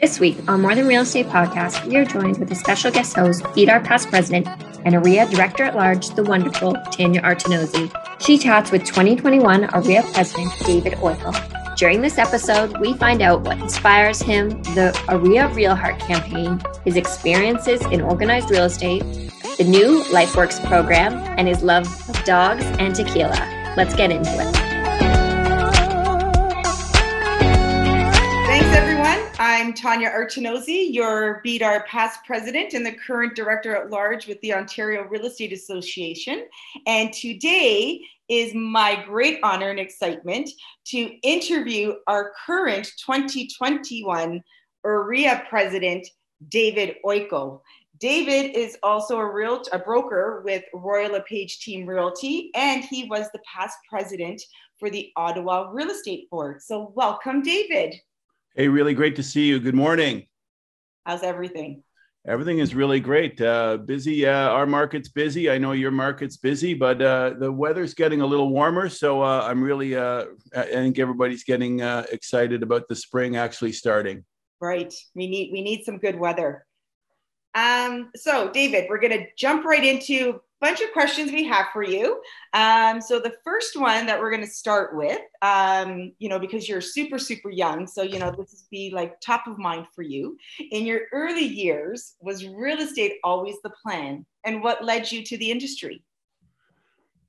[0.00, 3.14] This week on More Than Real Estate podcast, we are joined with a special guest
[3.14, 4.48] host, BDAR past president
[4.84, 7.94] and OREA director at large, the wonderful Tanya Artenozzi.
[8.20, 11.76] She chats with 2021 OREA president David Oikle.
[11.76, 16.96] During this episode, we find out what inspires him, the OREA Real Heart campaign, his
[16.96, 19.04] experiences in organized real estate,
[19.58, 23.38] the new LifeWorks program, and his love of dogs and tequila.
[23.76, 24.63] Let's get into it.
[29.36, 34.54] I'm Tanya Artenozzi, your BDAR past president and the current director at large with the
[34.54, 36.46] Ontario Real Estate Association.
[36.86, 40.48] And today is my great honor and excitement
[40.86, 44.40] to interview our current 2021
[44.86, 46.06] OREA president,
[46.48, 47.60] David Oikle.
[47.98, 53.28] David is also a real a broker with Royal LePage Team Realty, and he was
[53.32, 54.40] the past president
[54.78, 56.62] for the Ottawa Real Estate Board.
[56.62, 57.96] So welcome, David.
[58.56, 59.58] Hey, really great to see you.
[59.58, 60.28] Good morning.
[61.04, 61.82] How's everything?
[62.24, 63.40] Everything is really great.
[63.40, 64.28] Uh, busy.
[64.28, 65.50] Uh, our market's busy.
[65.50, 68.88] I know your market's busy, but uh, the weather's getting a little warmer.
[68.88, 73.72] So uh, I'm really, uh, I think everybody's getting uh, excited about the spring actually
[73.72, 74.24] starting.
[74.60, 74.94] Right.
[75.16, 76.64] We need we need some good weather.
[77.56, 81.82] Um, so, David, we're going to jump right into bunch of questions we have for
[81.82, 82.20] you.
[82.52, 86.68] Um, so the first one that we're going to start with, um, you know, because
[86.68, 90.02] you're super, super young, so you know this is be like top of mind for
[90.02, 90.36] you.
[90.70, 95.36] In your early years, was real estate always the plan, and what led you to
[95.38, 96.02] the industry?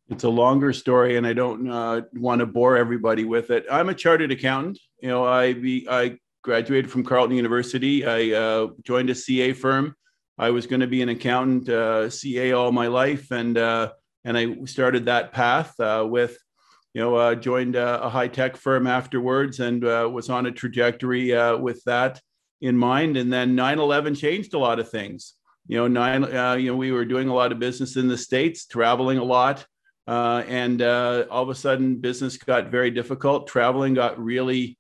[0.10, 3.66] It's a longer story, and I don't uh, want to bore everybody with it.
[3.72, 4.80] I'm a chartered accountant.
[5.02, 8.06] You know, I be I graduated from Carleton University.
[8.06, 9.96] I uh, joined a CA firm
[10.38, 13.92] I was going to be an accountant, uh, CA all my life, and uh,
[14.26, 16.38] and I started that path uh, with,
[16.94, 20.52] you know, uh, joined a, a high tech firm afterwards, and uh, was on a
[20.52, 22.20] trajectory uh, with that
[22.62, 23.16] in mind.
[23.16, 25.36] And then 9/11 changed a lot of things.
[25.68, 26.24] You know, nine,
[26.62, 29.66] you know, we were doing a lot of business in the states, traveling a lot,
[30.06, 33.48] and all of a sudden, business got very difficult.
[33.48, 34.78] Traveling got really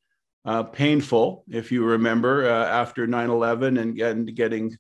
[0.74, 4.78] painful, if you remember, after 9/11, and, and getting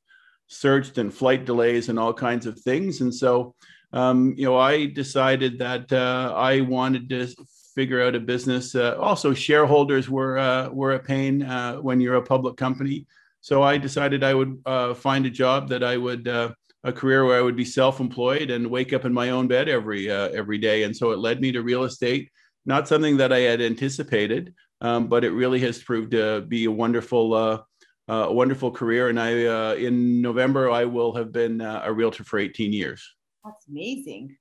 [0.47, 3.01] searched and flight delays and all kinds of things.
[3.01, 3.55] And so,
[3.93, 7.27] um, you know, I decided that uh, I wanted to
[7.75, 8.75] figure out a business.
[8.75, 13.05] Uh, also, shareholders were uh, were a pain uh, when you're a public company.
[13.41, 16.51] So I decided I would uh, find a job that I would uh,
[16.83, 20.09] a career where I would be self-employed and wake up in my own bed every
[20.09, 20.83] every day.
[20.83, 22.29] And so it led me to real estate.
[22.65, 26.71] Not something that I had anticipated, um, but it really has proved to be a
[26.71, 27.63] wonderful
[28.07, 29.09] a wonderful career.
[29.09, 33.15] And I, uh, in November, I will have been uh, a realtor for 18 years.
[33.43, 34.37] That's amazing.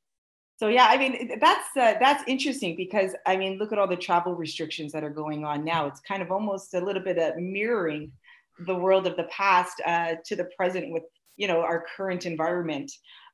[0.57, 3.97] So yeah, I mean that's uh, that's interesting because I mean look at all the
[3.97, 5.87] travel restrictions that are going on now.
[5.87, 8.13] It's kind of almost a little bit of mirroring
[8.67, 11.03] the world of the past uh, to the present with
[11.37, 12.91] you know our current environment.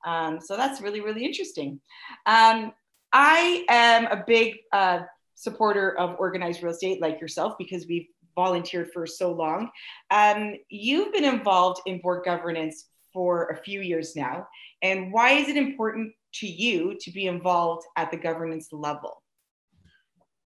[0.06, 1.80] Um, so that's really really interesting.
[2.24, 2.72] Um,
[3.12, 5.00] I am a big uh,
[5.34, 8.06] supporter of organized real estate like yourself because we've
[8.44, 9.70] volunteered for so long.
[10.10, 14.46] Um, you've been involved in board governance for a few years now.
[14.82, 19.22] And why is it important to you to be involved at the governance level?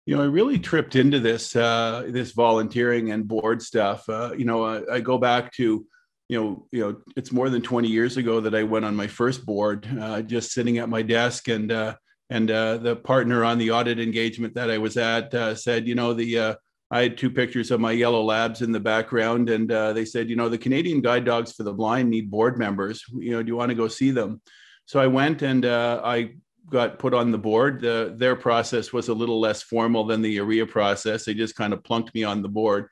[0.05, 4.09] You know, I really tripped into this uh, this volunteering and board stuff.
[4.09, 5.87] Uh, you know, I, I, go back to,
[6.29, 9.07] you know, you know, it's more than 20 years ago that I went on my
[9.07, 11.95] first board, uh, just sitting at my desk and uh,
[12.29, 15.95] and uh, the partner on the audit engagement that I was at uh, said, you
[15.95, 16.57] know, the
[16.91, 20.29] I had two pictures of my yellow labs in the background, and uh, they said,
[20.29, 23.05] you know, the Canadian Guide Dogs for the Blind need board members.
[23.13, 24.41] You know, do you want to go see them?
[24.87, 26.33] So I went and uh, I
[26.69, 27.81] got put on the board.
[27.81, 31.25] The, their process was a little less formal than the OREA process.
[31.25, 32.89] They just kind of plunked me on the board.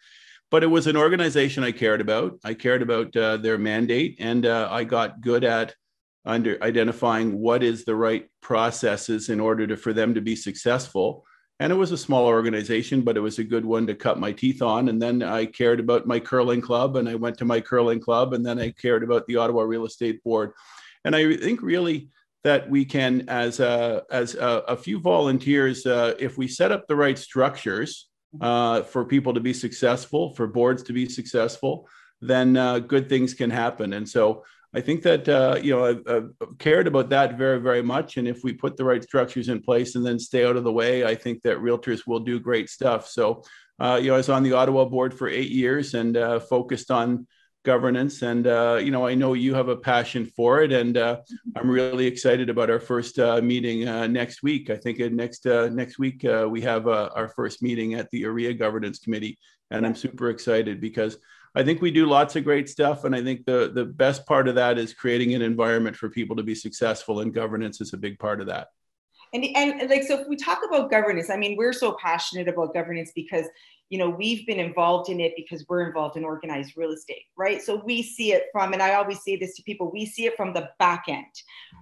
[0.51, 2.39] But it was an organization I cared about.
[2.45, 5.75] I cared about uh, their mandate, and uh, I got good at
[6.25, 11.25] under identifying what is the right processes in order to for them to be successful
[11.61, 14.33] and it was a small organization but it was a good one to cut my
[14.33, 14.89] teeth on.
[14.89, 18.35] And then i cared about my curling club and i went to my curling club
[18.35, 20.53] and then i cared about the ottawa real estate board.
[21.05, 22.11] And i think really
[22.45, 26.87] that we can as a as a, a few volunteers uh, if we set up
[26.87, 28.09] the right structures
[28.41, 31.89] uh, for people to be successful for boards to be successful
[32.21, 33.93] then uh, good things can happen.
[33.93, 37.83] And so I think that uh, you know I've, I've, cared about that very very
[37.83, 40.65] much, and if we put the right structures in place and then stay out of
[40.65, 43.09] the way, I think that realtors will do great stuff.
[43.09, 43.43] So,
[43.81, 46.91] uh, you know, I was on the Ottawa board for eight years and uh, focused
[46.91, 47.27] on
[47.65, 51.17] governance, and uh, you know, I know you have a passion for it, and uh,
[51.57, 54.69] I'm really excited about our first uh, meeting next week.
[54.69, 59.39] I think next next week we have our first meeting at the OREA Governance Committee,
[59.71, 61.17] and I'm super excited because
[61.55, 64.49] I think we do lots of great stuff, and I think the the best part
[64.49, 67.99] of that is creating an environment for people to be successful, and governance is a
[67.99, 68.69] big part of that.
[69.33, 72.75] And and like so, if we talk about governance, I mean, we're so passionate about
[72.75, 73.47] governance because
[73.91, 77.63] you know we've been involved in it because we're involved in organized real estate right?
[77.63, 80.37] So we see it from and i always say this to people we see it
[80.37, 81.25] from the back end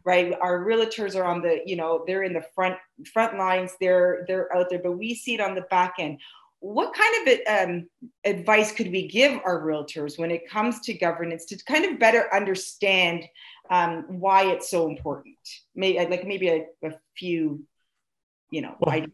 [0.05, 0.33] right?
[0.41, 2.77] Our realtors are on the you know they're in the front
[3.13, 6.21] front lines they're they're out there but we see it on the back end
[6.67, 7.89] what kind of um,
[8.25, 12.33] advice could we give our realtors when it comes to governance to kind of better
[12.35, 13.25] understand
[13.71, 15.37] um, why it's so important
[15.75, 17.63] maybe like maybe a, a few
[18.51, 19.13] you know well, ideas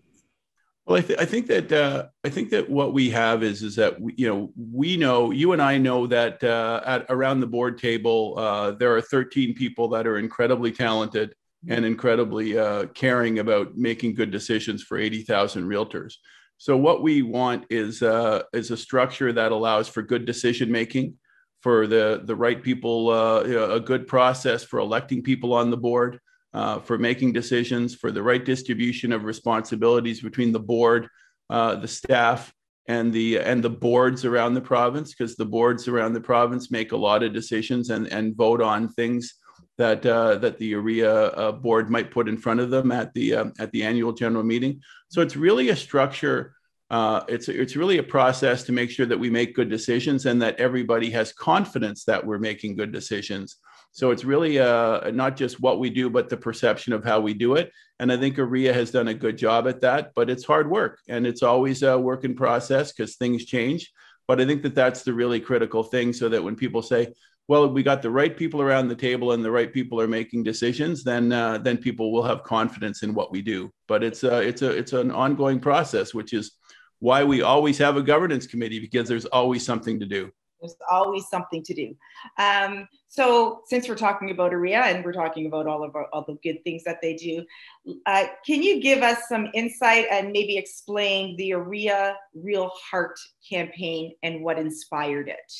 [0.85, 3.77] well, I, th- I think that uh, I think that what we have is is
[3.77, 7.47] that we, you know we know you and I know that uh, at around the
[7.47, 11.35] board table uh, there are 13 people that are incredibly talented
[11.69, 16.15] and incredibly uh, caring about making good decisions for 80,000 realtors.
[16.63, 21.15] So what we want is uh, is a structure that allows for good decision making,
[21.61, 23.41] for the the right people, uh,
[23.75, 26.21] a good process for electing people on the board
[26.55, 31.09] uh, for making decisions, for the right distribution of responsibilities between the board,
[31.51, 32.55] uh, the staff,
[32.87, 36.93] and the and the boards around the province, because the boards around the province make
[36.93, 39.35] a lot of decisions and and vote on things
[39.79, 43.35] that uh, that the OREA uh, board might put in front of them at the
[43.35, 44.81] uh, at the annual general meeting.
[45.09, 46.55] So it's really a structure.
[46.91, 50.43] Uh, it's it's really a process to make sure that we make good decisions and
[50.43, 53.57] that everybody has confidence that we're making good decisions.
[53.93, 57.35] So it's really uh, not just what we do, but the perception of how we
[57.35, 57.71] do it.
[57.99, 60.99] And I think OREA has done a good job at that, but it's hard work
[61.09, 63.93] and it's always a work in process because things change.
[64.27, 67.13] But I think that that's the really critical thing so that when people say,
[67.53, 70.43] well, we got the right people around the table and the right people are making
[70.43, 73.71] decisions, then uh, then people will have confidence in what we do.
[73.89, 76.53] But it's a, it's a it's an ongoing process, which is
[77.01, 80.31] why we always have a governance committee because there's always something to do.
[80.63, 81.95] There's always something to do.
[82.39, 86.25] Um, so since we're talking about OREA and we're talking about all of our, all
[86.27, 87.45] the good things that they do,
[88.07, 94.15] uh, can you give us some insight and maybe explain the OREA Real Heart campaign
[94.23, 95.53] and what inspired it?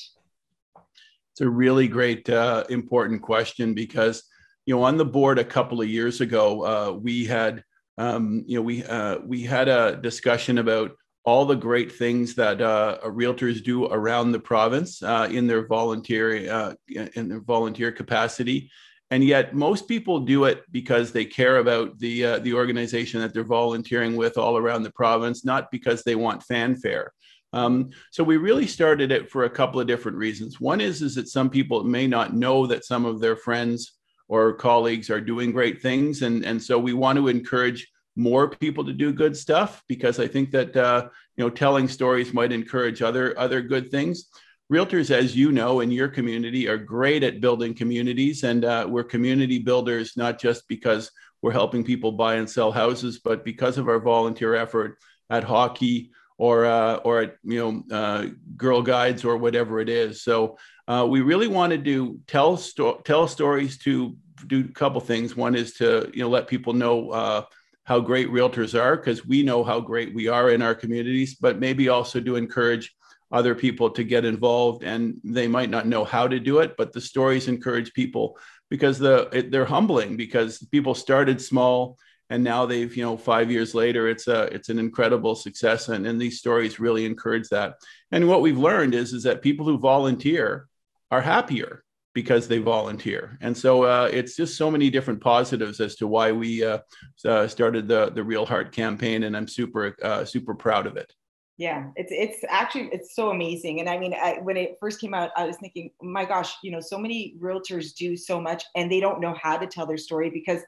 [1.33, 4.23] It's a really great, uh, important question because
[4.67, 7.65] you know on the board a couple of years ago uh, we had
[7.97, 10.93] um, you know we uh, we had a discussion about
[11.25, 16.53] all the great things that uh, realtors do around the province uh, in their volunteer
[16.53, 16.75] uh,
[17.15, 18.71] in their volunteer capacity,
[19.11, 23.33] and yet most people do it because they care about the uh, the organization that
[23.33, 27.13] they're volunteering with all around the province, not because they want fanfare.
[27.53, 30.61] Um, so we really started it for a couple of different reasons.
[30.61, 33.93] One is is that some people may not know that some of their friends
[34.29, 38.85] or colleagues are doing great things, and and so we want to encourage more people
[38.85, 43.03] to do good stuff because I think that uh, you know telling stories might encourage
[43.03, 44.27] other other good things.
[44.73, 49.05] Realtors, as you know, in your community, are great at building communities, and uh, we're
[49.05, 51.11] community builders not just because
[51.43, 54.97] we're helping people buy and sell houses, but because of our volunteer effort
[55.29, 60.25] at hockey or uh, or you know uh, Girl Guides or whatever it is.
[60.25, 60.59] So
[60.89, 64.17] uh, we really wanted to tell sto- tell stories to
[64.49, 65.37] do a couple things.
[65.37, 67.43] One is to you know let people know uh,
[67.85, 71.61] how great realtors are because we know how great we are in our communities, but
[71.61, 72.93] maybe also to encourage
[73.31, 76.93] other people to get involved and they might not know how to do it but
[76.93, 78.37] the stories encourage people
[78.69, 81.97] because the it, they're humbling because people started small
[82.33, 86.07] and now they've you know five years later it's a it's an incredible success and,
[86.07, 87.75] and these stories really encourage that
[88.11, 90.67] and what we've learned is is that people who volunteer
[91.11, 91.85] are happier
[92.15, 93.39] because they volunteer.
[93.41, 96.79] And so uh, it's just so many different positives as to why we uh,
[97.25, 101.13] uh, started the the Real Heart campaign, and I'm super uh, super proud of it.
[101.59, 103.81] Yeah, it's it's actually it's so amazing.
[103.81, 106.71] And I mean, I, when it first came out, I was thinking, my gosh, you
[106.71, 109.99] know, so many realtors do so much, and they don't know how to tell their
[109.99, 110.61] story because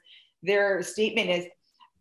[0.44, 1.46] their statement is.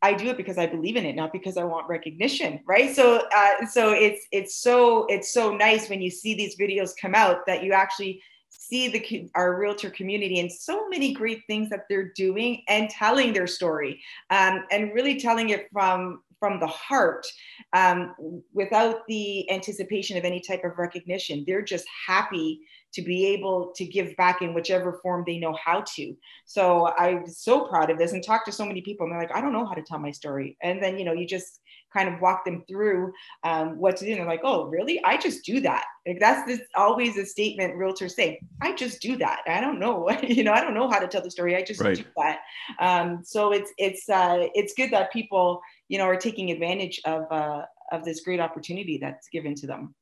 [0.01, 2.93] I do it because I believe in it, not because I want recognition, right?
[2.93, 7.15] So, uh, so it's it's so it's so nice when you see these videos come
[7.15, 11.85] out that you actually see the our realtor community and so many great things that
[11.89, 17.25] they're doing and telling their story um, and really telling it from from the heart
[17.71, 18.13] um,
[18.51, 22.59] without the anticipation of any type of recognition they're just happy
[22.93, 26.15] to be able to give back in whichever form they know how to.
[26.45, 29.35] So I'm so proud of this and talk to so many people and they're like,
[29.35, 30.57] I don't know how to tell my story.
[30.62, 31.59] And then, you know, you just
[31.91, 33.12] kind of walk them through
[33.43, 34.12] um, what to do.
[34.12, 35.03] And they're like, oh, really?
[35.03, 35.85] I just do that.
[36.07, 39.41] Like that's this always a statement realtors say, I just do that.
[39.47, 41.55] I don't know, what, you know, I don't know how to tell the story.
[41.55, 41.97] I just right.
[41.97, 42.39] do that.
[42.79, 47.31] Um, so it's, it's, uh, it's good that people, you know, are taking advantage of,
[47.31, 49.93] uh, of this great opportunity that's given to them.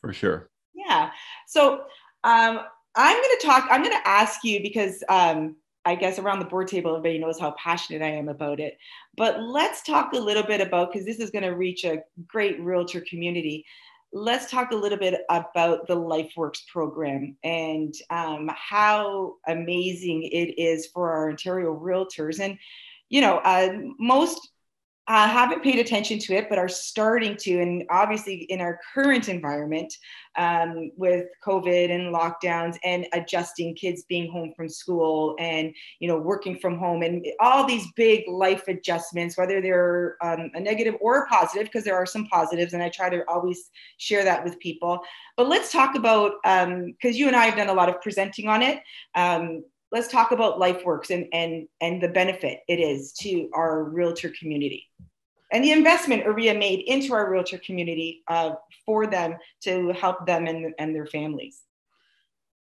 [0.00, 0.50] For sure.
[0.74, 1.10] Yeah.
[1.46, 1.84] So
[2.24, 2.60] um,
[2.94, 6.46] I'm going to talk, I'm going to ask you because um, I guess around the
[6.46, 8.78] board table, everybody knows how passionate I am about it.
[9.16, 12.60] But let's talk a little bit about, because this is going to reach a great
[12.60, 13.64] realtor community.
[14.12, 20.86] Let's talk a little bit about the LifeWorks program and um, how amazing it is
[20.86, 22.40] for our Ontario realtors.
[22.40, 22.56] And,
[23.10, 24.50] you know, uh, most
[25.06, 27.60] uh, haven't paid attention to it, but are starting to.
[27.60, 29.92] And obviously, in our current environment
[30.36, 36.18] um, with COVID and lockdowns and adjusting kids being home from school and you know
[36.18, 41.24] working from home and all these big life adjustments, whether they're um, a negative or
[41.24, 44.58] a positive, because there are some positives, and I try to always share that with
[44.58, 45.00] people.
[45.36, 48.48] But let's talk about because um, you and I have done a lot of presenting
[48.48, 48.80] on it.
[49.94, 54.88] Let's talk about LifeWorks and, and, and the benefit it is to our realtor community
[55.54, 60.46] and the investment OREA made into our realtor community uh, for them to help them
[60.46, 61.62] and, and their families.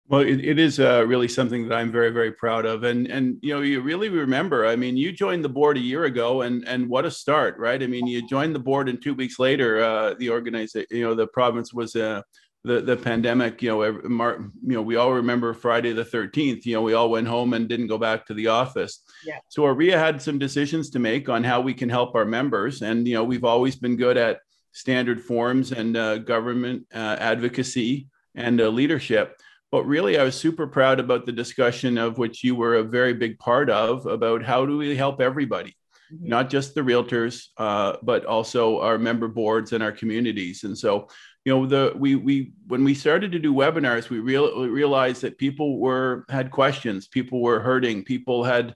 [0.09, 3.39] Well, it, it is uh, really something that I'm very, very proud of, and and
[3.41, 4.67] you know, you really remember.
[4.67, 7.83] I mean, you joined the board a year ago, and and what a start, right?
[7.83, 11.15] I mean, you joined the board, and two weeks later, uh, the organization, you know,
[11.15, 12.21] the province was uh,
[12.65, 16.65] the the pandemic, you know, you know, we all remember Friday the 13th.
[16.65, 19.03] You know, we all went home and didn't go back to the office.
[19.25, 19.39] Yeah.
[19.49, 23.07] So OREA had some decisions to make on how we can help our members, and
[23.07, 24.41] you know, we've always been good at
[24.73, 29.41] standard forms and uh, government uh, advocacy and uh, leadership.
[29.71, 33.15] But really, I was super proud about the discussion of which you were a very
[33.15, 35.75] big part of about how do we help everybody,
[36.13, 36.29] mm-hmm.
[36.29, 40.65] not just the realtors, uh, but also our member boards and our communities.
[40.65, 41.09] And so
[41.45, 45.39] you know the we we when we started to do webinars we real, realized that
[45.39, 48.75] people were had questions people were hurting people had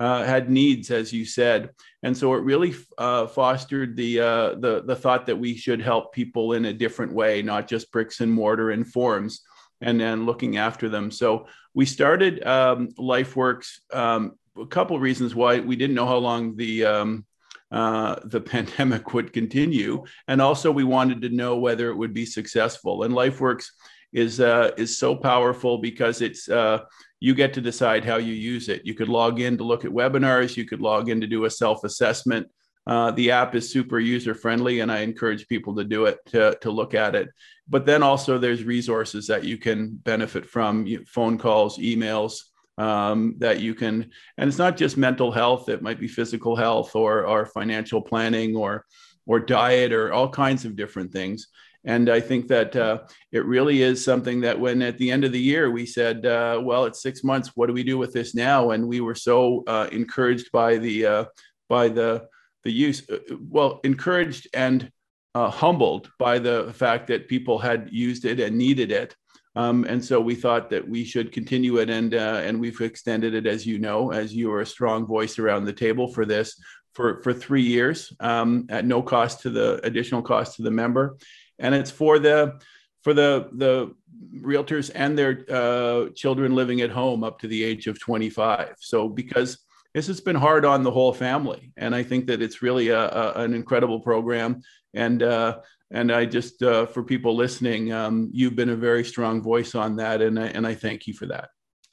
[0.00, 1.70] uh, had needs as you said.
[2.02, 6.12] And so it really uh, fostered the uh, the the thought that we should help
[6.12, 9.40] people in a different way not just bricks and mortar and forms
[9.80, 11.10] and then looking after them.
[11.10, 15.60] So we started um, lifeworks um, a couple of reasons why.
[15.60, 17.26] We didn't know how long the um,
[17.70, 20.04] uh, the pandemic would continue.
[20.26, 23.02] And also, we wanted to know whether it would be successful.
[23.02, 23.66] And LifeWorks
[24.12, 26.80] is uh, is so powerful because it's uh,
[27.20, 28.84] you get to decide how you use it.
[28.84, 30.56] You could log in to look at webinars.
[30.56, 32.48] You could log in to do a self assessment.
[32.86, 36.56] Uh, the app is super user friendly, and I encourage people to do it to,
[36.62, 37.28] to look at it.
[37.68, 42.44] But then also, there's resources that you can benefit from phone calls, emails,
[42.78, 46.94] um, that you can and it's not just mental health it might be physical health
[46.94, 48.84] or or financial planning or
[49.26, 51.48] or diet or all kinds of different things.
[51.84, 52.98] And i think that uh,
[53.32, 56.60] it really is something that when at the end of the year we said uh,
[56.62, 58.70] well it's six months what do we do with this now?
[58.70, 61.24] And we were so uh, encouraged by the uh,
[61.68, 62.26] by the
[62.64, 64.90] the use uh, well encouraged and
[65.34, 69.14] uh, humbled by the fact that people had used it and needed it
[69.56, 73.34] um, and so we thought that we should continue it, and uh, and we've extended
[73.34, 76.60] it, as you know, as you are a strong voice around the table for this
[76.94, 81.16] for for three years um, at no cost to the additional cost to the member,
[81.58, 82.60] and it's for the
[83.02, 83.94] for the the
[84.42, 88.74] realtors and their uh, children living at home up to the age of 25.
[88.80, 89.58] So because
[89.94, 93.00] this has been hard on the whole family, and I think that it's really a,
[93.00, 94.62] a an incredible program,
[94.94, 95.58] and uh,
[95.90, 99.96] and I just uh, for people listening, um, you've been a very strong voice on
[99.96, 101.50] that, and I, and I thank you for that.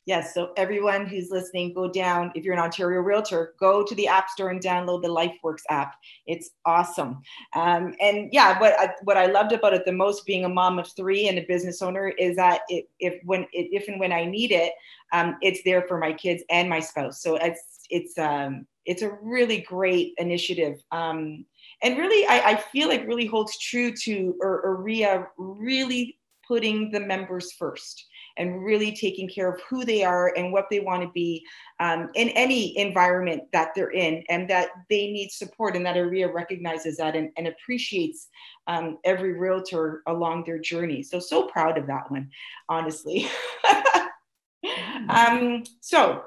[0.08, 2.32] Yes, so everyone who's listening, go down.
[2.36, 5.96] If you're an Ontario realtor, go to the App Store and download the LifeWorks app.
[6.28, 7.22] It's awesome.
[7.56, 10.78] Um, and yeah, what I, what I loved about it the most, being a mom
[10.78, 14.25] of three and a business owner, is that it, if when if and when I
[14.25, 14.74] need it,
[15.12, 17.24] um, it's there for my kids and my spouse.
[17.24, 20.84] So it's it's um, it's a really great initiative.
[20.92, 21.46] Um,
[21.86, 27.54] and really I, I feel like really holds true to OREA really putting the members
[27.54, 28.06] first
[28.38, 31.44] and really taking care of who they are and what they want to be
[31.80, 36.32] um, in any environment that they're in and that they need support and that OREA
[36.34, 38.27] recognizes that and, and appreciates
[38.68, 41.01] um, every realtor along their journey.
[41.01, 42.30] So so proud of that one
[42.68, 43.30] honestly.
[45.10, 46.24] Um, so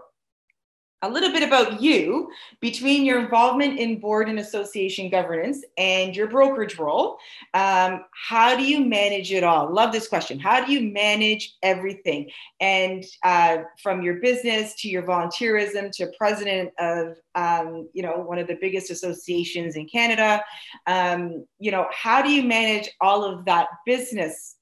[1.02, 2.28] a little bit about you
[2.60, 7.18] between your involvement in board and association governance and your brokerage role.
[7.54, 9.72] Um, how do you manage it all?
[9.72, 10.40] Love this question.
[10.40, 12.30] How do you manage everything?
[12.60, 18.38] And uh, from your business to your volunteerism to president of, um, you know, one
[18.38, 20.42] of the biggest associations in Canada,
[20.88, 24.56] um, you know, how do you manage all of that business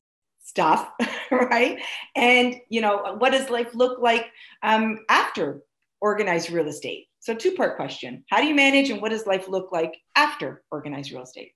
[0.45, 0.91] stuff,
[1.31, 1.81] right?
[2.15, 4.27] And, you know, what does life look like
[4.63, 5.63] um, after
[6.01, 7.07] organized real estate?
[7.21, 10.63] So, two part question How do you manage and what does life look like after
[10.71, 11.53] organized real estate?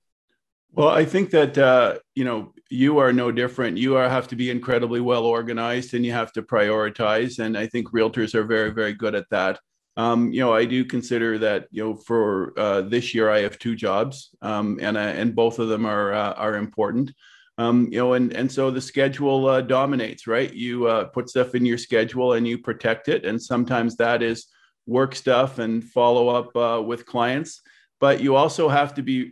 [0.73, 3.76] Well, I think that uh, you know you are no different.
[3.76, 7.38] You are have to be incredibly well organized, and you have to prioritize.
[7.38, 9.59] And I think realtors are very, very good at that.
[9.97, 13.59] Um, you know, I do consider that you know for uh, this year I have
[13.59, 17.12] two jobs, um, and uh, and both of them are uh, are important.
[17.61, 20.52] Um, you know, and and so the schedule uh, dominates, right?
[20.52, 24.47] You uh, put stuff in your schedule and you protect it, and sometimes that is
[24.87, 27.61] work stuff and follow up uh, with clients.
[28.00, 29.31] But you also have to be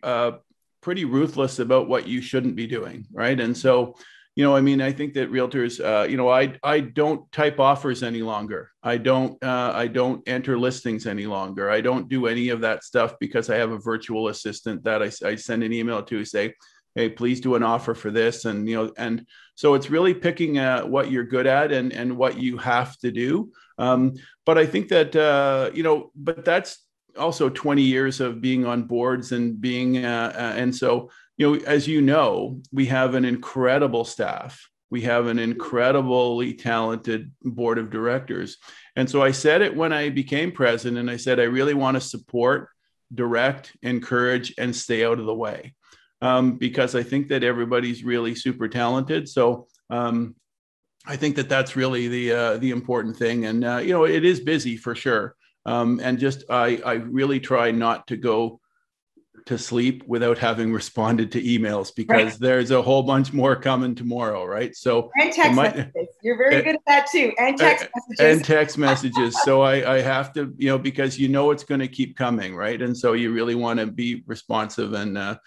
[0.83, 3.39] pretty ruthless about what you shouldn't be doing, right?
[3.41, 3.95] And so
[4.39, 7.59] you know, I mean, I think that realtors, uh, you know, I I don't type
[7.59, 8.71] offers any longer.
[8.85, 11.69] I don't uh, I don't enter listings any longer.
[11.69, 15.11] I don't do any of that stuff because I have a virtual assistant that I,
[15.27, 16.55] I send an email to say,
[16.99, 19.25] hey, please do an offer for this, and you know, and
[19.55, 23.13] so it's really picking uh, what you're good at and and what you have to
[23.13, 23.53] do.
[23.79, 24.15] Um,
[24.45, 26.85] but I think that uh, you know, but that's
[27.17, 31.65] also 20 years of being on boards and being uh, uh and so you know,
[31.67, 34.69] as you know, we have an incredible staff.
[34.91, 38.57] We have an incredibly talented board of directors.
[38.97, 41.09] And so I said it when I became president.
[41.09, 42.71] I said, I really want to support,
[43.15, 45.75] direct, encourage, and stay out of the way
[46.21, 49.29] um, because I think that everybody's really super talented.
[49.29, 50.35] So um,
[51.07, 53.47] I think that that's really the uh, the important thing.
[53.47, 55.35] And uh, you know, it is busy for sure.
[55.65, 58.61] Um, and just I I really try not to go
[59.47, 62.41] to sleep without having responded to emails because right.
[62.41, 64.75] there's a whole bunch more coming tomorrow, right?
[64.77, 66.09] So and text messages.
[66.23, 68.37] You're very uh, good at that too, and text messages.
[68.37, 69.37] And text messages.
[69.45, 72.55] so I, I have to, you know, because you know it's going to keep coming,
[72.55, 72.81] right?
[72.81, 74.93] And so you really want to be responsive.
[74.93, 75.39] And uh,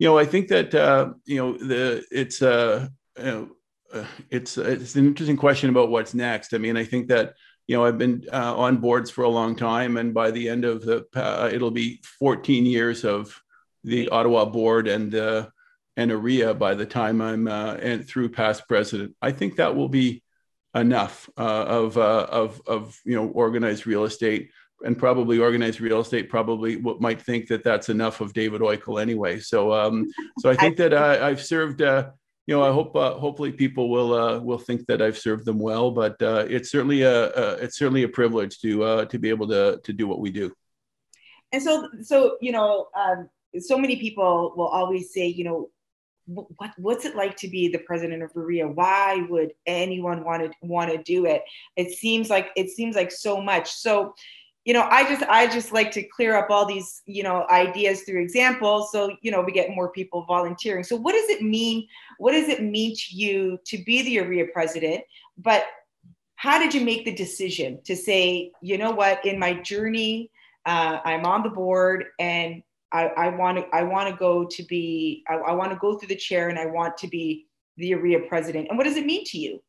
[0.00, 2.88] you know, I think that uh, you know the it's uh,
[3.18, 3.48] you know,
[3.92, 6.54] uh, it's it's an interesting question about what's next.
[6.54, 7.34] I mean, I think that
[7.68, 10.64] you know, I've been uh, on boards for a long time, and by the end
[10.64, 13.38] of the, uh, it'll be 14 years of
[13.84, 15.48] the Ottawa board and uh,
[15.98, 19.14] and OREA by the time I'm uh, and through past president.
[19.20, 20.22] I think that will be
[20.74, 24.50] enough uh, of uh, of of you know organized real estate
[24.84, 29.00] and probably organized real estate probably what might think that that's enough of David Oikle
[29.00, 29.38] anyway.
[29.40, 30.06] So um,
[30.38, 31.82] so I think that I, I've served.
[31.82, 32.10] Uh,
[32.46, 35.58] you know, I hope uh, hopefully people will uh, will think that I've served them
[35.58, 39.46] well, but uh, it's certainly a, it's certainly a privilege to uh, to be able
[39.48, 40.52] to to do what we do.
[41.52, 45.70] And so so you know, um, so many people will always say, you know,
[46.26, 48.72] what what's it like to be the president of OREA?
[48.72, 51.42] Why would anyone want to want to do it?
[51.76, 53.70] It seems like it seems like so much.
[53.70, 54.14] So,
[54.64, 58.02] you know, I just I just like to clear up all these you know ideas
[58.02, 60.84] through examples, so you know we get more people volunteering.
[60.84, 61.86] So, what does it mean?
[62.18, 65.02] What does it mean to you to be the OREA president?
[65.38, 65.64] But
[66.36, 70.30] how did you make the decision to say, you know what, in my journey,
[70.64, 75.22] uh, I'm on the board and I, want to I want to go to be
[75.28, 77.46] I, I want to go through the chair and I want to be
[77.76, 78.68] the OREA president.
[78.68, 79.62] And what does it mean to you?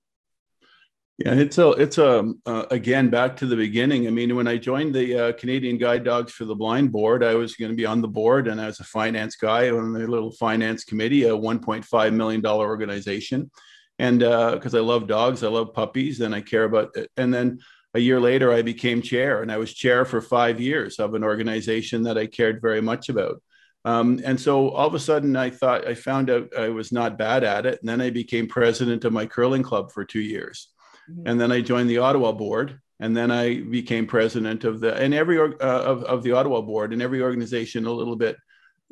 [1.17, 4.07] Yeah, it's a it's a uh, again back to the beginning.
[4.07, 7.35] I mean, when I joined the uh, Canadian Guide Dogs for the Blind board, I
[7.35, 10.07] was going to be on the board, and I was a finance guy on the
[10.07, 13.51] little finance committee, a 1.5 million dollar organization,
[13.99, 17.11] and because uh, I love dogs, I love puppies, and I care about it.
[17.17, 17.59] And then
[17.93, 21.23] a year later, I became chair, and I was chair for five years of an
[21.23, 23.43] organization that I cared very much about.
[23.85, 27.17] Um, and so all of a sudden, I thought I found out I was not
[27.17, 27.79] bad at it.
[27.79, 30.70] And then I became president of my curling club for two years.
[31.11, 31.27] Mm-hmm.
[31.27, 32.79] And then I joined the Ottawa board.
[32.99, 36.93] And then I became president of the and every uh, of, of the Ottawa board
[36.93, 38.37] and every organization a little bit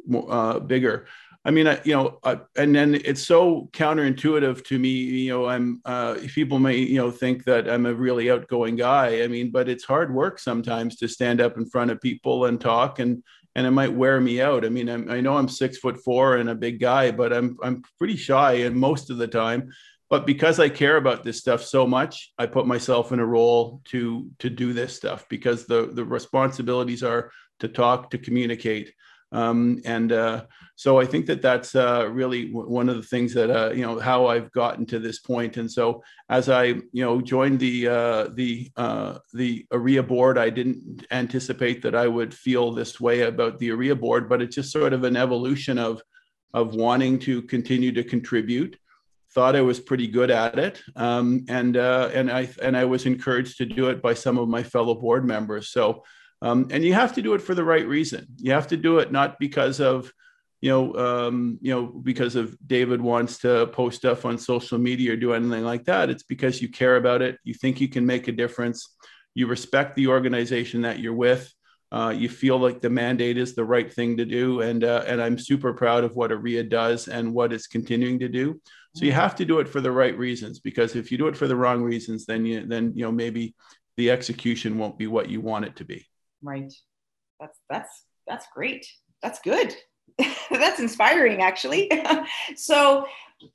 [0.07, 1.05] more, uh, bigger.
[1.45, 4.89] I mean, I, you know, uh, and then it's so counterintuitive to me.
[4.89, 9.21] You know, I'm uh, people may you know think that I'm a really outgoing guy.
[9.21, 12.59] I mean, but it's hard work sometimes to stand up in front of people and
[12.59, 13.23] talk, and
[13.55, 14.65] and it might wear me out.
[14.65, 17.57] I mean, I'm, i know I'm six foot four and a big guy, but I'm
[17.63, 19.71] I'm pretty shy and most of the time.
[20.09, 23.81] But because I care about this stuff so much, I put myself in a role
[23.85, 28.93] to to do this stuff because the the responsibilities are to talk, to communicate,
[29.31, 30.45] um, and uh,
[30.75, 33.83] so I think that that's uh, really w- one of the things that uh, you
[33.83, 35.57] know how I've gotten to this point.
[35.57, 40.49] And so as I you know joined the uh, the uh, the OREA board, I
[40.49, 44.71] didn't anticipate that I would feel this way about the OREA board, but it's just
[44.71, 46.01] sort of an evolution of
[46.53, 48.77] of wanting to continue to contribute.
[49.39, 53.05] Thought I was pretty good at it, um, and uh, and I and I was
[53.05, 55.69] encouraged to do it by some of my fellow board members.
[55.69, 56.03] So
[56.41, 58.27] um, and you have to do it for the right reason.
[58.37, 60.11] You have to do it not because of,
[60.61, 65.13] you know, um, you know, because of David wants to post stuff on social media
[65.13, 66.09] or do anything like that.
[66.09, 67.37] It's because you care about it.
[67.45, 68.95] You think you can make a difference.
[69.35, 71.53] You respect the organization that you're with.
[71.91, 75.19] Uh, you feel like the mandate is the right thing to do, and uh, and
[75.19, 78.61] I'm super proud of what OREA does and what it's continuing to do.
[78.95, 81.37] So you have to do it for the right reasons because if you do it
[81.37, 83.55] for the wrong reasons, then you then you know maybe
[83.97, 86.07] the execution won't be what you want it to be.
[86.41, 86.73] Right.
[87.39, 88.85] That's that's that's great.
[89.21, 89.75] That's good.
[90.51, 91.91] that's inspiring actually.
[92.55, 93.05] so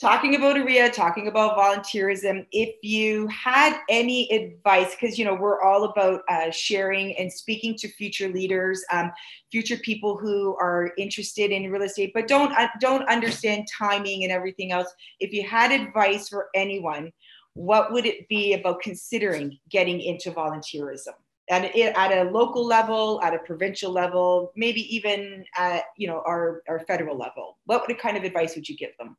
[0.01, 5.61] talking about OREA, talking about volunteerism, if you had any advice, because you know we're
[5.63, 9.13] all about uh, sharing and speaking to future leaders, um,
[9.51, 14.33] future people who are interested in real estate, but don't uh, don't understand timing and
[14.33, 14.89] everything else.
[15.21, 17.13] If you had advice for anyone,
[17.55, 21.13] what would it be about considering getting into volunteerism?
[21.51, 26.63] At, at a local level, at a provincial level, maybe even at you know our,
[26.69, 29.19] our federal level, what kind of advice would you give them?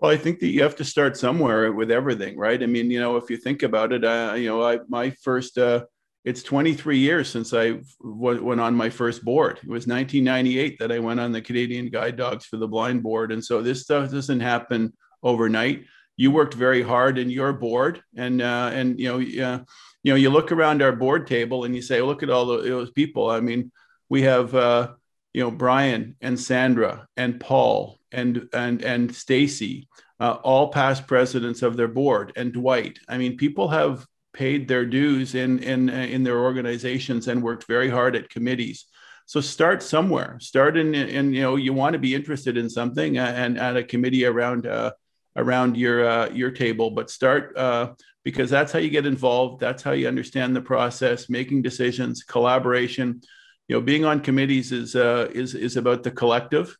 [0.00, 2.62] Well, I think that you have to start somewhere with everything, right?
[2.62, 5.58] I mean, you know, if you think about it, uh, you know, I my first
[5.58, 5.84] uh,
[6.24, 9.58] it's 23 years since I w- went on my first board.
[9.58, 13.30] It was 1998 that I went on the Canadian Guide Dogs for the Blind Board,
[13.30, 15.84] and so this stuff doesn't happen overnight.
[16.16, 19.58] You worked very hard in your board, and uh, and you know, uh,
[20.02, 22.90] you know, you look around our board table and you say, look at all those
[22.90, 23.28] people.
[23.28, 23.70] I mean,
[24.08, 24.92] we have uh,
[25.34, 31.62] you know Brian and Sandra and Paul and and and Stacy, uh, all past presidents
[31.62, 32.98] of their board, and Dwight.
[33.08, 37.88] I mean, people have paid their dues in in in their organizations and worked very
[37.88, 38.86] hard at committees.
[39.26, 40.38] So start somewhere.
[40.40, 43.76] Start in, in you know you want to be interested in something uh, and at
[43.76, 44.92] a committee around uh,
[45.36, 47.92] around your uh, your table, but start uh,
[48.24, 49.60] because that's how you get involved.
[49.60, 53.20] That's how you understand the process, making decisions, collaboration.
[53.68, 56.76] You know, being on committees is uh, is is about the collective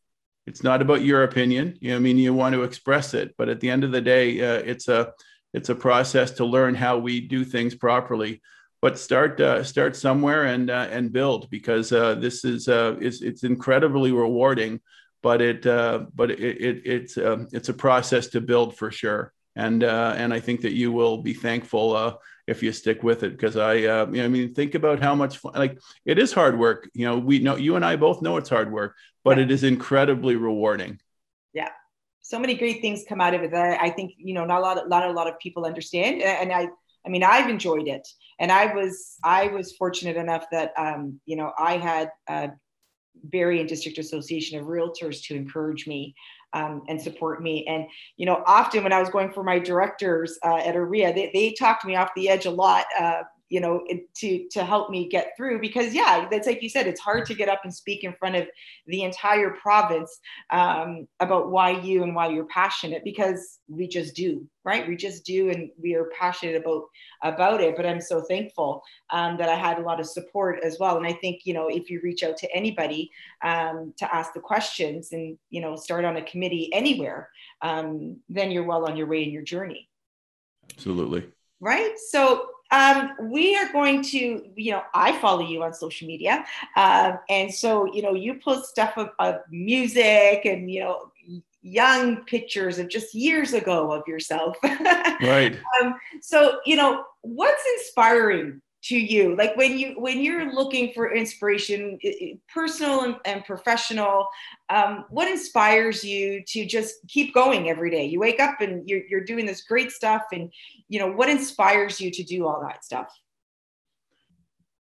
[0.50, 1.78] it's not about your opinion.
[1.80, 4.00] You know, I mean, you want to express it, but at the end of the
[4.00, 5.12] day, uh, it's a
[5.54, 8.42] it's a process to learn how we do things properly.
[8.82, 13.22] But start uh, start somewhere and uh, and build because uh, this is uh, is
[13.22, 14.80] it's incredibly rewarding.
[15.22, 19.32] But it uh, but it, it it's um, it's a process to build for sure.
[19.54, 22.18] And and I think that you will be thankful
[22.50, 25.38] if you stick with it because I you know I mean think about how much
[25.38, 26.90] fun like it is hard work.
[26.94, 29.44] You know we know you and I both know it's hard work but yeah.
[29.44, 31.00] it is incredibly rewarding.
[31.52, 31.68] Yeah.
[32.22, 34.62] So many great things come out of it that I think, you know, not a
[34.62, 36.22] lot, of, not a lot of people understand.
[36.22, 36.68] And I,
[37.04, 38.06] I mean, I've enjoyed it.
[38.38, 42.50] And I was, I was fortunate enough that, um, you know, I had a
[43.24, 46.14] Barrie and District Association of Realtors to encourage me
[46.52, 47.66] um, and support me.
[47.66, 47.86] And,
[48.16, 51.52] you know, often when I was going for my directors uh, at OREA, they, they
[51.52, 53.84] talked me off the edge a lot uh, you know
[54.14, 57.34] to to help me get through because yeah that's like you said it's hard to
[57.34, 58.46] get up and speak in front of
[58.86, 60.18] the entire province
[60.50, 64.86] um, about why you and why you're passionate because we just do right?
[64.86, 66.84] We just do and we are passionate about
[67.22, 70.78] about it but i'm so thankful um, that i had a lot of support as
[70.78, 70.96] well.
[70.96, 73.10] And i think you know if you reach out to anybody
[73.42, 77.30] um, to ask the questions and you know start on a committee anywhere
[77.62, 79.88] um, then you're well on your way in your journey.
[80.70, 81.28] Absolutely.
[81.60, 81.98] Right?
[82.10, 86.44] So um, we are going to, you know, I follow you on social media.
[86.76, 91.10] Um, and so, you know, you post stuff of, of music and, you know,
[91.62, 94.56] young pictures of just years ago of yourself.
[94.64, 95.58] right.
[95.80, 99.36] Um, so, you know, what's inspiring to you.
[99.36, 101.98] Like when you when you're looking for inspiration
[102.52, 104.26] personal and, and professional
[104.70, 108.04] um, what inspires you to just keep going every day?
[108.04, 110.52] You wake up and you're, you're doing this great stuff and
[110.88, 113.08] you know what inspires you to do all that stuff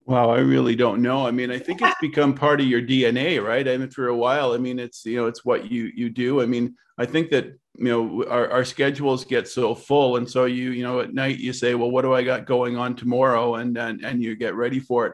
[0.05, 1.27] Wow, I really don't know.
[1.27, 3.67] I mean, I think it's become part of your DNA, right?
[3.69, 6.43] I mean, for a while, I mean, it's you know, it's what you you do.
[6.43, 7.47] I mean, I think that
[7.79, 11.38] you know our, our schedules get so full and so you you know at night
[11.38, 13.55] you say well what do i got going on tomorrow?
[13.55, 15.12] And and, and you get ready for it.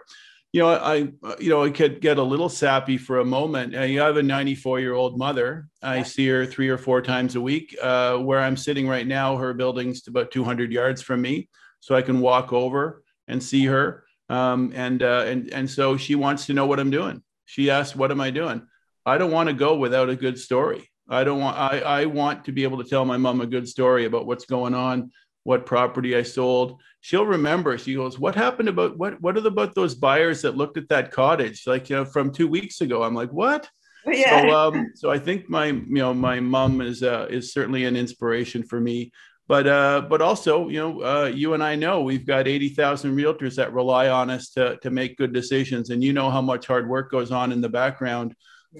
[0.53, 0.95] You know i
[1.39, 3.77] you know i could get a little sappy for a moment.
[3.77, 5.69] Uh, you have a 94 year old mother.
[5.83, 7.77] I see her three or four times a week.
[7.81, 11.49] Uh, where i'm sitting right now her building's about 200 yards from me
[11.81, 16.15] so i can walk over and see her um, and uh, and and so she
[16.15, 18.67] wants to know what i'm doing she asks what am i doing
[19.07, 22.45] i don't want to go without a good story I don't want I, I want
[22.45, 25.11] to be able to tell my mom a good story about what's going on,
[25.45, 26.81] what property I sold.
[27.01, 27.79] She'll remember.
[27.79, 31.67] She goes, What happened about what what about those buyers that looked at that cottage
[31.67, 33.03] like you know from two weeks ago?
[33.03, 33.69] I'm like, what?
[34.11, 34.41] Yeah.
[34.41, 37.95] So um so I think my you know my mom is uh is certainly an
[37.95, 39.13] inspiration for me.
[39.49, 43.17] But uh, but also, you know, uh, you and I know we've got eighty thousand
[43.17, 46.67] realtors that rely on us to to make good decisions, and you know how much
[46.67, 48.35] hard work goes on in the background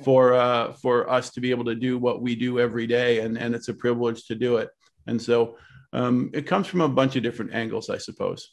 [0.05, 3.39] for uh, for us to be able to do what we do every day, and
[3.39, 4.69] and it's a privilege to do it.
[5.07, 5.57] And so
[5.95, 8.51] um, it comes from a bunch of different angles, I suppose.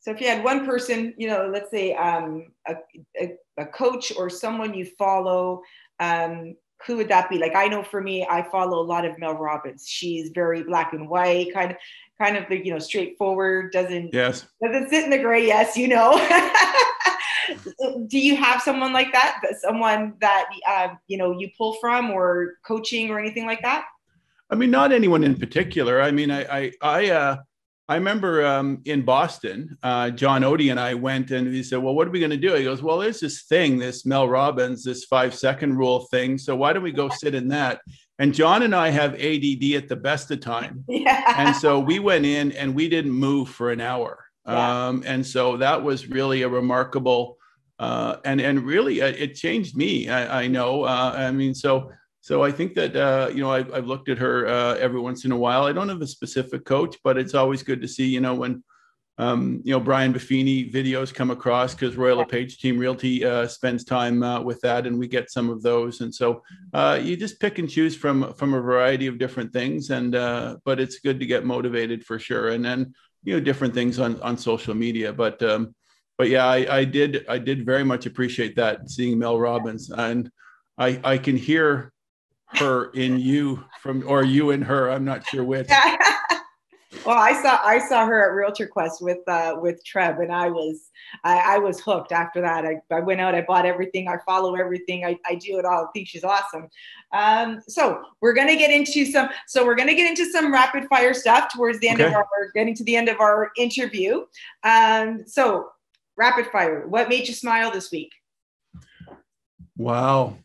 [0.00, 2.74] So if you had one person, you know, let's say um, a,
[3.20, 5.62] a, a, coach or someone you follow,
[6.00, 6.54] um,
[6.86, 7.38] who would that be?
[7.38, 9.86] Like I know for me, I follow a lot of Mel Robbins.
[9.86, 11.76] She's very black and white, kind of,
[12.20, 13.72] kind of the you know straightforward.
[13.72, 15.46] Doesn't yes doesn't sit in the gray.
[15.46, 16.12] Yes, you know.
[18.08, 19.40] Do you have someone like that?
[19.60, 23.86] Someone that uh, you know you pull from, or coaching, or anything like that?
[24.50, 26.00] I mean, not anyone in particular.
[26.00, 27.36] I mean, I I I uh,
[27.90, 31.94] I remember um, in Boston, uh, John Odie and I went and he said, Well,
[31.94, 32.52] what are we going to do?
[32.54, 36.36] He goes, Well, there's this thing, this Mel Robbins, this five second rule thing.
[36.36, 37.80] So why don't we go sit in that?
[38.18, 40.84] And John and I have ADD at the best of time.
[40.98, 41.34] Yeah.
[41.38, 44.24] And so we went in and we didn't move for an hour.
[44.46, 44.88] Yeah.
[44.88, 47.38] Um, and so that was really a remarkable,
[47.78, 50.08] uh, and, and really uh, it changed me.
[50.08, 50.82] I, I know.
[50.82, 51.92] Uh, I mean, so
[52.28, 55.24] so I think that uh, you know I've, I've, looked at her uh, every once
[55.24, 55.64] in a while.
[55.64, 58.62] I don't have a specific coach, but it's always good to see you know when
[59.16, 63.82] um, you know Brian Buffini videos come across because Royal LePage Team Realty uh, spends
[63.82, 66.02] time uh, with that, and we get some of those.
[66.02, 66.42] And so
[66.74, 70.58] uh, you just pick and choose from from a variety of different things, and uh,
[70.66, 72.50] but it's good to get motivated for sure.
[72.50, 72.92] And then
[73.24, 75.42] you know different things on on social media, but.
[75.42, 75.74] Um,
[76.18, 77.24] but yeah, I, I did.
[77.28, 80.28] I did very much appreciate that seeing Mel Robbins, and
[80.76, 81.92] I, I can hear
[82.54, 85.68] her in you from or you in her i'm not sure which.
[87.04, 90.48] Well i saw i saw her at realtor quest with uh with TREB and i
[90.48, 90.90] was
[91.22, 92.64] i, I was hooked after that.
[92.64, 95.84] I, I went out i bought everything i follow everything i, I do it all.
[95.84, 96.68] I think she's awesome.
[97.12, 101.14] Um so we're gonna get into some so we're gonna get into some rapid fire
[101.14, 102.08] stuff towards the end okay.
[102.08, 104.24] of our getting to the end of our interview.
[104.64, 105.68] Um so
[106.16, 108.12] rapid fire what made you smile this week?
[109.76, 110.38] Wow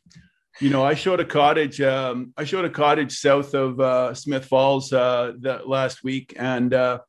[0.59, 1.81] you know, I showed a cottage.
[1.81, 6.73] Um, I showed a cottage south of uh, Smith Falls uh, that last week, and
[6.73, 6.99] uh,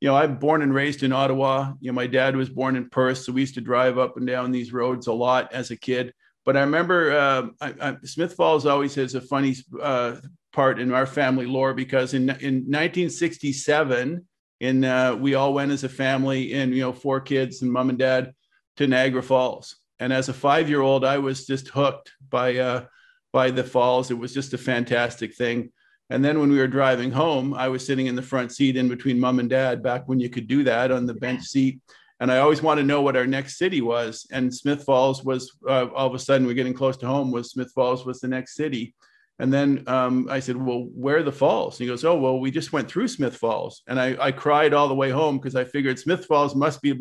[0.00, 1.72] you know, I'm born and raised in Ottawa.
[1.80, 4.26] You know, my dad was born in Perth, so we used to drive up and
[4.26, 6.12] down these roads a lot as a kid.
[6.44, 10.16] But I remember uh, I, I, Smith Falls always has a funny uh,
[10.52, 14.26] part in our family lore because in in 1967,
[14.60, 17.90] in uh, we all went as a family, and you know, four kids and mom
[17.90, 18.32] and dad
[18.76, 19.76] to Niagara Falls.
[20.00, 22.84] And as a five year old, I was just hooked by uh,
[23.32, 24.10] by the falls.
[24.10, 25.70] It was just a fantastic thing.
[26.10, 28.88] And then when we were driving home, I was sitting in the front seat in
[28.88, 31.80] between mom and dad back when you could do that on the bench seat.
[32.20, 34.26] And I always wanted to know what our next city was.
[34.30, 37.50] And Smith Falls was uh, all of a sudden we're getting close to home was
[37.50, 38.94] Smith Falls was the next city.
[39.40, 41.74] And then um, I said, Well, where are the falls?
[41.74, 43.82] And he goes, Oh, well, we just went through Smith Falls.
[43.88, 46.96] And I, I cried all the way home because I figured Smith Falls must be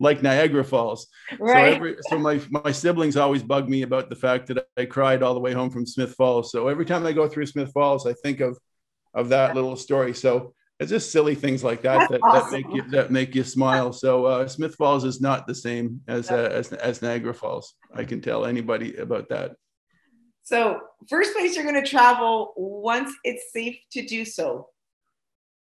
[0.00, 1.08] like Niagara Falls.
[1.38, 1.72] Right.
[1.72, 5.22] So, every, so my, my siblings always bug me about the fact that I cried
[5.22, 6.50] all the way home from Smith Falls.
[6.50, 8.58] So every time I go through Smith Falls, I think of,
[9.12, 10.14] of that little story.
[10.14, 12.50] So it's just silly things like that that, awesome.
[12.50, 13.92] that, make you that make you smile.
[13.92, 17.74] So uh, Smith Falls is not the same as, uh, as as Niagara Falls.
[17.94, 19.56] I can tell anybody about that.
[20.42, 24.68] So, first place you're going to travel once it's safe to do so.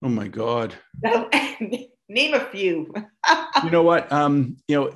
[0.04, 0.76] Oh my God.
[2.10, 2.94] Name a few.
[3.64, 4.12] you know what?
[4.12, 4.92] Um, you know,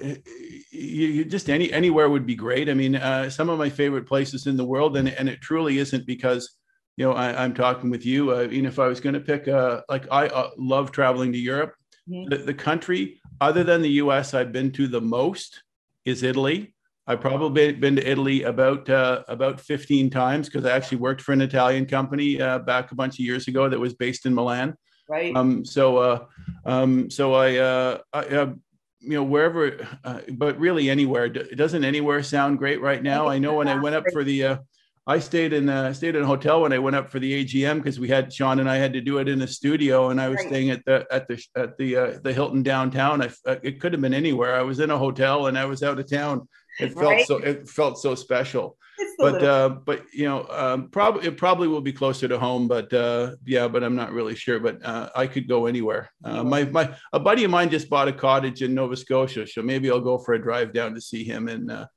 [0.72, 2.70] you, you, just any anywhere would be great.
[2.70, 5.78] I mean, uh, some of my favorite places in the world, and and it truly
[5.78, 6.58] isn't because
[6.98, 8.34] you know I, am talking with you.
[8.34, 11.38] Uh, even if I was going to pick, uh, like I uh, love traveling to
[11.38, 11.76] Europe.
[12.10, 12.32] Mm-hmm.
[12.32, 14.34] The, the country other than the U.S.
[14.34, 15.64] I've been to the most
[16.04, 16.75] is Italy.
[17.08, 21.34] I've probably been to Italy about uh, about 15 times because I actually worked for
[21.34, 24.76] an Italian company uh, back a bunch of years ago that was based in Milan.
[25.08, 25.36] Right.
[25.36, 26.26] Um, so uh,
[26.66, 28.54] um, so I, uh, I uh,
[29.02, 31.30] you know wherever, uh, but really anywhere.
[31.30, 33.28] Doesn't anywhere sound great right now?
[33.28, 34.60] I know when I went up for the.
[35.08, 37.78] I stayed in uh, stayed in a hotel when I went up for the AGM
[37.78, 40.30] because we had Sean and I had to do it in a studio, and I
[40.30, 40.48] was right.
[40.48, 43.22] staying at the at the at the uh, the Hilton downtown.
[43.22, 43.30] I,
[43.62, 44.56] it could have been anywhere.
[44.56, 46.48] I was in a hotel and I was out of town
[46.80, 47.26] it felt right?
[47.26, 48.78] so it felt so special.
[49.18, 52.92] But uh, but you know um, probably it probably will be closer to home but
[52.94, 56.10] uh, yeah but i'm not really sure but uh, i could go anywhere.
[56.24, 59.62] Uh, my my a buddy of mine just bought a cottage in nova scotia so
[59.62, 61.88] maybe i'll go for a drive down to see him in uh,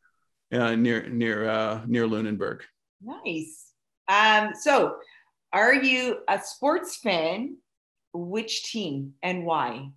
[0.52, 2.64] uh, near near near lunenburg.
[3.02, 3.72] Nice.
[4.08, 4.96] Um so
[5.52, 7.56] are you a sports fan?
[8.12, 9.90] Which team and why?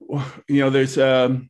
[0.00, 1.48] Well, you know there's um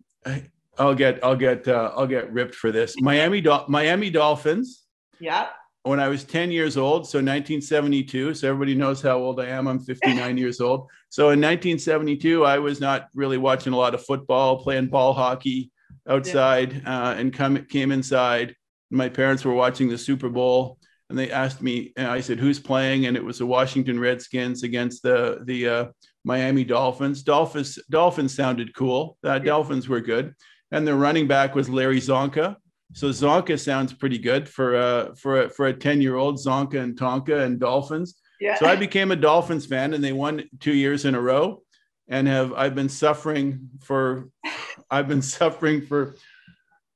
[0.78, 2.94] I'll get I'll get uh, I'll get ripped for this.
[3.00, 4.84] Miami Dol- Miami Dolphins.
[5.20, 5.48] Yeah.
[5.84, 9.68] When I was 10 years old, so 1972, so everybody knows how old I am.
[9.68, 10.88] I'm 59 years old.
[11.10, 15.70] So in 1972, I was not really watching a lot of football, playing ball hockey
[16.08, 17.08] outside, yeah.
[17.08, 18.56] uh, and come came inside.
[18.90, 20.78] My parents were watching the Super Bowl,
[21.10, 24.62] and they asked me, and I said, "Who's playing?" And it was the Washington Redskins
[24.62, 25.86] against the the uh,
[26.24, 27.22] Miami Dolphins.
[27.22, 29.18] Dolphins Dolphins sounded cool.
[29.22, 30.34] Uh, Dolphins were good,
[30.70, 32.56] and the running back was Larry Csonka.
[32.92, 36.80] So Csonka sounds pretty good for uh for a, for a ten year old Csonka
[36.80, 38.14] and Tonka and Dolphins.
[38.40, 38.56] Yeah.
[38.56, 41.62] So I became a Dolphins fan, and they won two years in a row,
[42.08, 44.28] and have I've been suffering for
[44.90, 46.16] I've been suffering for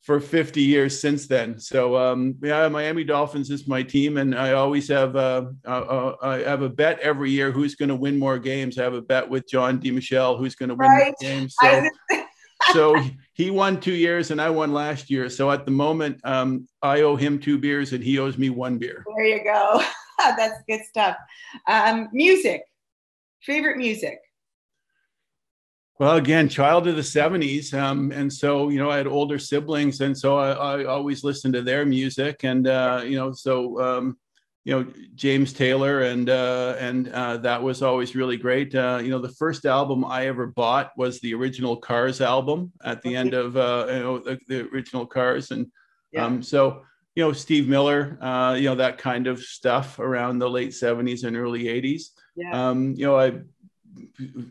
[0.09, 1.59] for 50 years since then.
[1.59, 6.16] So um, yeah, Miami Dolphins is my team, and I always have uh, uh, uh
[6.22, 8.78] I have a bet every year who's going to win more games.
[8.78, 11.14] I have a bet with John DiMichele who's going to win right.
[11.20, 11.54] more games.
[11.61, 11.88] So,
[12.72, 12.96] so
[13.38, 15.31] he won two years and I won last year.
[15.31, 18.79] So at the moment, um, I owe him two beers and he owes me one
[18.79, 19.05] beer.
[19.16, 19.81] There you go.
[20.18, 21.16] That's good stuff.
[21.68, 22.62] Um, music,
[23.40, 24.18] favorite music.
[26.01, 27.72] Well, again, child of the 70s.
[27.72, 30.01] Um, and so, you know, I had older siblings.
[30.01, 32.42] And so I, I always listened to their music.
[32.42, 34.18] And, uh, you know, so, um,
[34.68, 36.02] you know, James Taylor.
[36.02, 38.74] And, uh, and uh, that was always really great.
[38.74, 43.00] Uh, you know, the first album I ever bought was the original Cars album at
[43.00, 45.52] the end of, uh, you know, the, the original Cars.
[45.52, 45.68] And
[46.12, 46.26] yeah.
[46.26, 46.83] um, so,
[47.14, 51.24] you know, Steve Miller, uh, you know, that kind of stuff around the late 70s
[51.24, 52.02] and early 80s.
[52.37, 52.68] Yeah.
[52.68, 53.40] Um, you know, I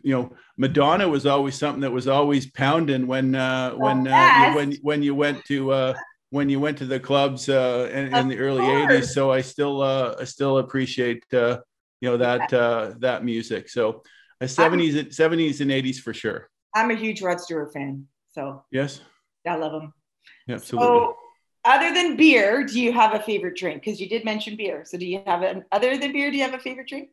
[0.02, 4.72] you know, Madonna was always something that was always pounding when uh, when uh, when
[4.82, 5.94] when you went to uh,
[6.30, 9.12] when you went to the clubs uh, in, in the early '80s.
[9.12, 11.58] So I still uh, I still appreciate uh,
[12.00, 13.68] you know that uh, that music.
[13.68, 14.02] So
[14.40, 16.48] uh, '70s '70s and '80s for sure.
[16.74, 18.06] I'm a huge Rod Stewart fan.
[18.30, 19.00] So yes,
[19.46, 19.92] I love him.
[20.46, 21.00] Yeah, absolutely.
[21.00, 21.16] So,
[21.64, 23.82] other than beer, do you have a favorite drink?
[23.82, 24.84] Because you did mention beer.
[24.84, 26.30] So do you have an other than beer?
[26.30, 27.10] Do you have a favorite drink?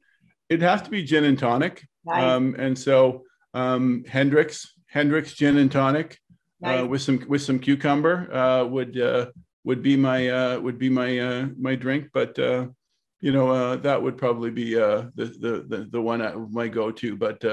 [0.49, 1.85] It has to be gin and tonic.
[2.05, 2.21] Nice.
[2.21, 3.23] Um, and so
[3.53, 6.19] um, Hendrick's Hendrick's gin and tonic
[6.65, 6.83] nice.
[6.83, 9.27] uh, with some with some cucumber uh, would uh,
[9.63, 12.09] would be my uh, would be my uh, my drink.
[12.13, 16.91] But you know that would probably be the, the the the one I, my go
[16.91, 17.15] to.
[17.15, 17.43] But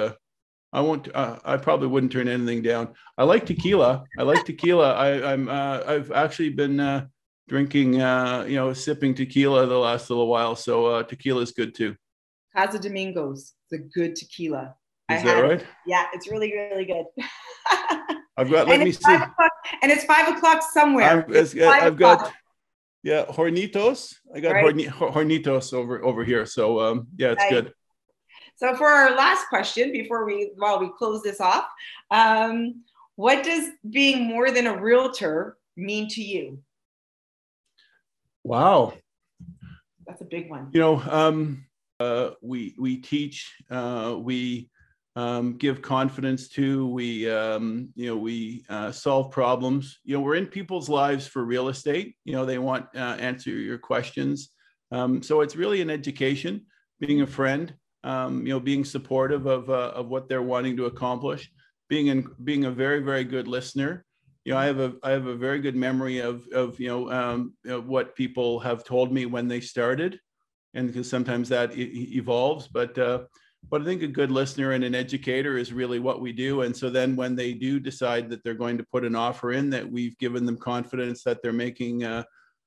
[0.72, 1.08] I won't.
[1.14, 2.94] I probably wouldn't turn anything down.
[3.18, 4.04] I like tequila.
[4.18, 4.94] I like tequila.
[4.94, 7.08] I, I'm I've actually been
[7.48, 10.56] drinking, uh, you know, sipping tequila the last little while.
[10.56, 11.96] So uh, tequila is good too.
[12.56, 14.74] Casa Domingos, the good tequila.
[15.10, 15.60] Is I that right?
[15.60, 15.66] It.
[15.86, 17.04] Yeah, it's really, really good.
[18.36, 19.18] I've got, let me see.
[19.82, 21.26] And it's five o'clock somewhere.
[21.28, 22.32] i have got,
[23.02, 24.14] yeah, Hornitos.
[24.34, 24.74] I got right.
[24.74, 26.46] Hornitos over, over here.
[26.46, 27.50] So um, yeah, it's right.
[27.50, 27.72] good.
[28.56, 31.66] So for our last question, before we, while we close this off,
[32.10, 32.82] um,
[33.16, 36.58] what does being more than a realtor mean to you?
[38.44, 38.94] Wow.
[40.06, 40.70] That's a big one.
[40.72, 41.66] You know, um,
[42.00, 44.70] uh, we we teach, uh, we
[45.14, 49.98] um, give confidence to, we um, you know we uh, solve problems.
[50.04, 52.16] You know we're in people's lives for real estate.
[52.24, 54.50] You know they want uh, answer your questions.
[54.90, 56.66] Um, so it's really an education,
[57.00, 60.86] being a friend, um, you know, being supportive of uh, of what they're wanting to
[60.86, 61.50] accomplish,
[61.88, 64.04] being in, being a very very good listener
[64.44, 67.10] you know, I have a I have a very good memory of of you know,
[67.10, 67.54] um,
[67.86, 70.18] what people have told me when they started,
[70.74, 73.20] and because sometimes that evolves but uh,
[73.70, 76.62] but i think a good listener and an educator is really what we do.
[76.62, 79.70] And so then when they do decide that they're going to put an offer in
[79.70, 82.24] that we've given them confidence that they're making uh,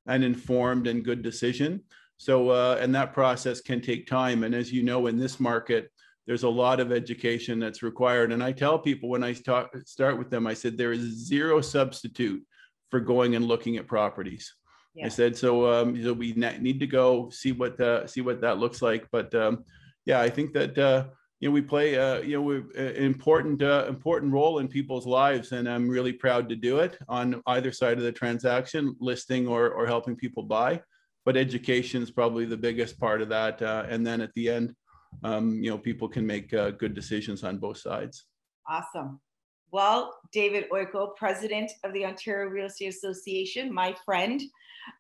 [0.08, 1.82] an informed and good decision.
[2.18, 4.44] So uh, and that process can take time.
[4.44, 5.92] And as you know in this market
[6.28, 8.32] there's a lot of education that's required.
[8.32, 11.62] And i tell people when i talk, start with them i said there is zero
[11.62, 12.44] substitute
[12.90, 14.54] for going and looking at properties.
[14.96, 15.08] Yeah.
[15.08, 18.60] I said, so, um, so we need to go see what, uh, see what that
[18.60, 19.08] looks like.
[19.12, 19.66] But, um,
[20.06, 21.06] yeah, I think that, uh,
[21.39, 24.68] you know, we play, uh, you know, we, uh, an important, uh, important role in
[24.68, 28.96] people's lives, and I'm really proud to do it on either side of the transaction,
[29.00, 30.82] listing or, or helping people buy.
[31.26, 33.62] But education is probably the biggest part of that.
[33.62, 34.76] Uh, and then at the end,
[35.24, 38.26] um, you know, people can make uh, good decisions on both sides.
[38.70, 39.20] Awesome.
[39.72, 44.41] Well, David Oikle, president of the Ontario Real Estate Association, my friend.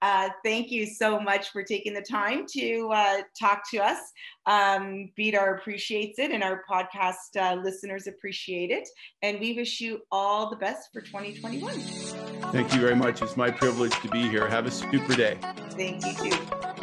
[0.01, 3.97] Uh, thank you so much for taking the time to uh, talk to us.
[4.45, 8.87] Um, BDAR appreciates it, and our podcast uh, listeners appreciate it.
[9.21, 11.73] And we wish you all the best for 2021.
[12.51, 13.21] Thank you very much.
[13.21, 14.47] It's my privilege to be here.
[14.47, 15.37] Have a super day.
[15.71, 16.74] Thank you too.